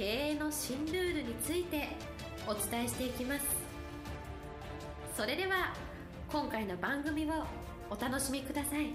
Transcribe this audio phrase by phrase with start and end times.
[0.00, 1.88] 経営の新ルールについて
[2.46, 3.44] お伝えしていきます。
[5.14, 5.74] それでは
[6.32, 7.44] 今回の番組を
[7.90, 8.86] お楽しみください。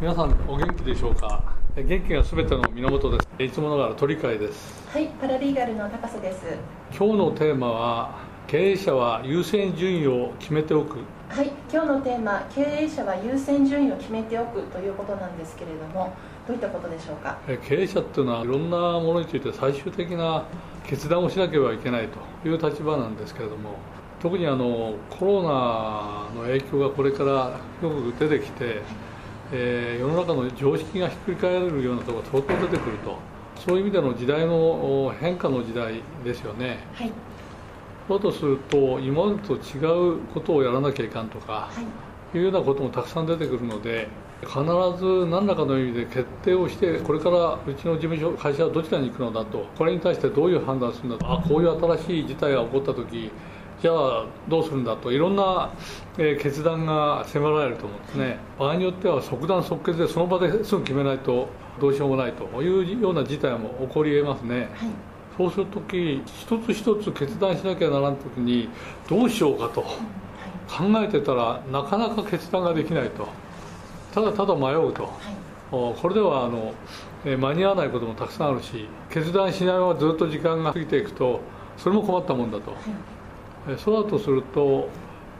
[0.00, 1.54] 皆さんお元気でしょうか？
[1.76, 3.44] 元気がすべての源です。
[3.44, 4.88] いつもながら鳥飼です。
[4.92, 6.46] はいパラリーガルの高瀬です。
[6.90, 10.96] 今日のテーマは経営者は優先順位を決めておく
[11.28, 16.12] はい今日のテーマ経営者は優先順位を決めておくということなんですけれども
[16.46, 17.38] どういったことでしょうか？
[17.62, 20.44] 経営者っていうのはいろんなものについて最終的な
[20.86, 22.08] 決断をしなければいけない
[22.42, 23.74] という立場なんですけれども
[24.20, 28.80] 特にあのコロナの影響がこれからよく出てきて、
[29.52, 33.16] えー、世の中の常識がひっくり返るようなところが相当出てくると
[33.54, 36.78] そういう意味での時代の変化の時代ですよね。
[36.94, 37.12] はい
[38.16, 39.78] だとすると今までと違
[40.14, 41.70] うことをやらなきゃいかんとか、は
[42.34, 44.08] い、いうようなこともたくさん出てくるので
[44.42, 44.60] 必
[44.98, 53.30] ず何らかの意味で決定をしてこれからうちの事務所会社はどちらに行くのだとこれに対してどういう判断するんだとあこういう新しい事態が起こった時
[53.80, 55.72] じゃあどうするんだといろんな、
[56.18, 58.38] えー、決断が迫られると思うんですね。
[58.58, 61.48] 場合によっては即断即決でその場ですぐ決めないと
[61.80, 64.68] どうしようもないというような事態も起こり得ますね、はい
[65.38, 68.68] そうするとき一つ一つ決断しなきゃならんときに
[69.08, 73.28] どうしようかと考えてたらなかなか決断ができないと。
[74.12, 75.10] ただただ迷うと、は
[75.70, 76.74] い、これではあの
[77.24, 81.40] 間に合わないこともたくさんあるし決断しないままずっと時間が過ぎていくと
[81.76, 82.76] それも困ったもんだと、は
[83.76, 84.88] い、そうだとすると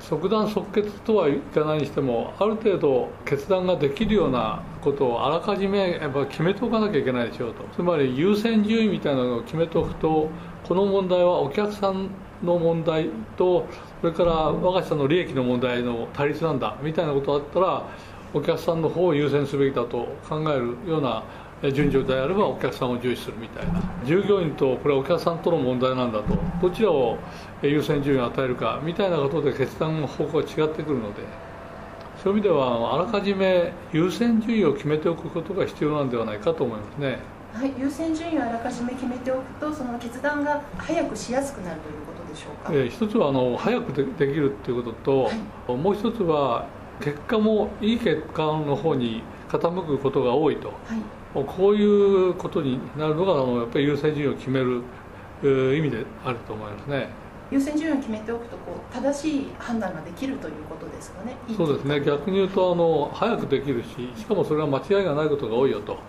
[0.00, 7.64] 即断即決とはいかないにしてもある程度決断ができるようなことをあらかじめやっぱ決めておかなきゃいけないでしょうと。
[7.76, 10.30] つまり優先順位みたいなのを決めておくと
[10.64, 12.08] この問題はお客さん
[12.42, 13.66] の問題と
[14.00, 17.86] それから我が社の利益の問題の対立なんだみたいなことだったら
[18.32, 21.24] お客さんの方を優先すべきだと考えるような
[21.62, 23.82] 順序であればお客さんを重視するみたいな。
[24.04, 26.38] 従業員とこれはお客さんとの問題なんだと。
[26.62, 27.18] どちらを
[27.62, 31.22] 優先順位を与えるかみたいなことで決断の方向が違ってくるので。
[32.22, 37.18] そういう意味ではあらかじめ優先順位を決めておくことが必要なんではないかと思いますね。
[37.54, 45.30] はい、優先順位をあらかじめ決めておくとその決断が早くしやすくなるということでしょうか、えー、一つはあの早くでできるということと、は
[45.74, 46.66] い、もう一つは
[47.00, 50.76] 結果もいい結果の方に傾くことが多いと、はい
[51.34, 54.82] こういうことになるのがあのやっぱり優先順位を決める
[55.76, 57.08] 意味であると思いますね。
[57.50, 61.36] 優先順位を決めておくとこう正しい判断ができるということですかね。
[61.56, 62.00] そうですね。
[62.00, 65.92] 逆に言うとあの早くできるし、しかもそれは間違いがないことが多いよと。
[65.92, 66.00] はい、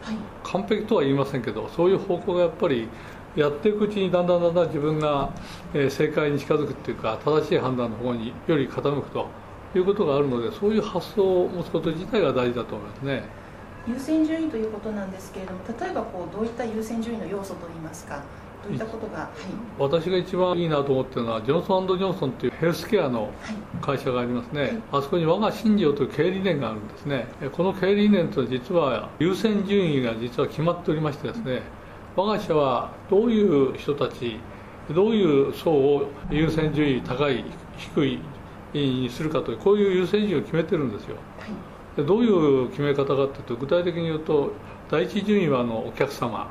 [0.44, 2.88] 完璧とは言いませんけど、そういう方向がやっぱり
[3.36, 5.32] やっていくうちにだんだんだんだん自分が
[5.74, 9.28] 正解に近づくっていうか正しい判断の方により傾くと
[9.74, 13.41] いうことがあるので、そういう発想を持つこと自体が大事だと思いますね。
[13.88, 18.22] 優先順位ということなんですけれども例えばこうどういった優先順位の要素といいますか
[18.64, 19.30] どういったことが、はい、
[19.80, 23.32] 私が一番いいなと思ってるのはジョンソンジョンソンというヘルスケアの
[23.82, 27.26] 会社がありますね、はい、あそこに我が信条という経営理念があるんですね。
[27.54, 31.64] この経営理念と実は優先順位が実は決まっておりましてですね
[32.16, 34.40] 我が社はどういう人たち
[34.94, 37.44] どういう層を優先順位高い
[37.78, 38.20] 低い
[38.74, 41.31] にするかというこういう優先順位を決めてるんですよ、はい
[41.98, 44.54] どういう決め方かというと具体的に言うと
[44.90, 46.50] 第一順位はあのお客様。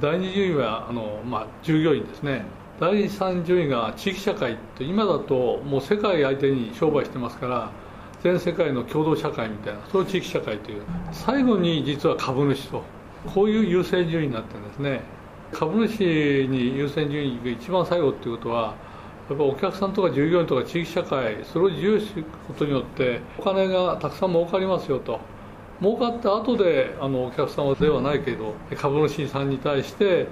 [0.00, 2.44] 第二順位はあの、まあ、従業員ですね。
[2.80, 7.70] 第三順位が地域社会って今だともう世界相手に商売してますから
[8.22, 10.82] 全世界の共同社会みたいなそういう地域社会という。
[11.12, 12.82] 最後に実は株主と
[13.34, 15.02] こういう優先順位になってるんですね。
[15.52, 16.00] 株主
[16.48, 18.74] に優先順位が一番最後っていうことは
[19.28, 25.20] やっぱお客さんとか従業員とか地域社会それを重視することによってお金がたくさん儲かりますよと。
[25.80, 30.28] 儲かった後であのお客様ではないけど株主さんに対して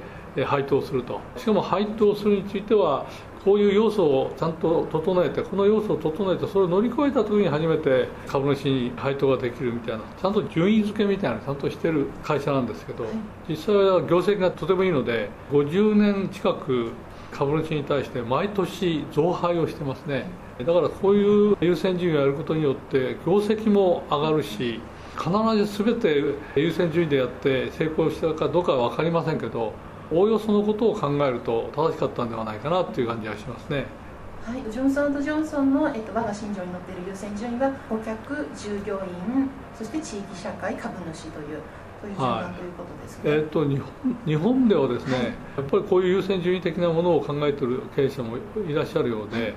[0.47, 1.21] 配当すると。
[1.37, 3.07] しかも配当するについては
[3.45, 13.07] こういう要素をちゃんと整えてこの要素を整えてそれを乗り越えた時に初めて株主に配当ができるみたいなちゃんと順位付けみたいなちゃんとしてる会社なんですけど
[13.49, 16.91] 実際は業績がとてもいいので50年近く
[17.31, 20.27] 株主に対して毎年増配をしてますね
[20.59, 24.81] だからこういう優先順位をやることによって業績も上がるし
[25.17, 26.23] 必ず全て
[26.57, 29.73] 優先順位でやって成功したかどうかは分かりませんけど
[30.13, 33.87] おおよそのことを考えると正しかったんではないかなという感じがしますね。
[34.43, 41.61] はい、ジョンソンジョンソンの、えっと、我が信条に載っている優先順位は顧客、従業員、そして地域社会、株主という
[42.01, 45.33] という順番ということですね、はい、えーと、日本日本ではですね、はい、や
[45.63, 48.37] っぱりこういう優先順位的なものを考えている経営者も
[48.69, 49.55] いらっしゃるようで、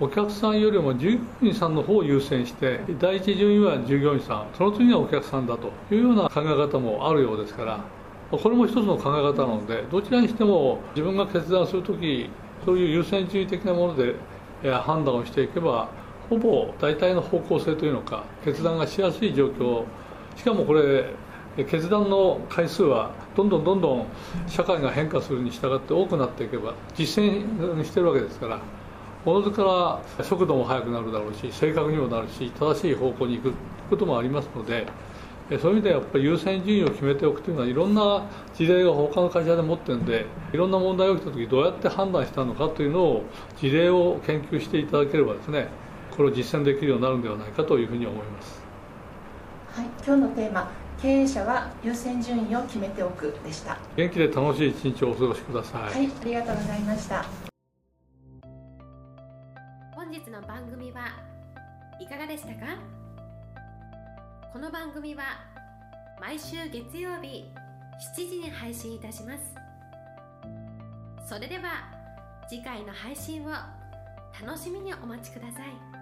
[0.00, 7.84] お客さんよりも従業員さんの方を優先して第一順位は従業員さんその次はお客さんだというような考え方もあるようですから
[8.30, 12.28] これも一つの考え方なのでどちらにしても自分が決断するとき
[12.64, 14.16] そういう優先順位的なもので
[14.68, 15.88] 判断をしていけば
[16.28, 19.84] ほぼ大体の方向性というのか決断がしやすい状況。
[20.34, 21.12] しかもこれ
[21.62, 24.06] 決断の回数はどんどんどんどん
[24.48, 28.60] 社会が変化するに従って多くなっていけば実践してるわけですから
[29.24, 33.54] おのずから速度も速くなるだろうし正確にもなるし正しい方向に行く
[33.88, 34.86] こともありますので
[35.50, 43.22] そういう意味ではやっぱり優先順位を決めておくというのはいろんな事例が他の会社で持ってるんでいろんな問題が起きた時どうやって判断したのかというのを
[43.60, 45.68] 事例を研究していただければですね
[46.10, 48.63] これを実践できるようになるんではないかというふうに思います。
[49.74, 50.70] はい、今日のテーマ
[51.02, 53.76] 経営者は優先順位を決めておくでした。
[53.96, 55.82] 元気で楽しい一日をお過ごしください。
[55.82, 57.24] はいありがとうございました。
[59.96, 61.08] 本日の番組は
[61.98, 62.78] いかがでしたか？
[64.52, 65.24] この番組は
[66.20, 67.44] 毎週月曜日
[68.16, 71.28] 7時に配信いたします。
[71.28, 71.90] それでは
[72.48, 73.48] 次回の配信を
[74.40, 75.93] 楽しみにお待ちください。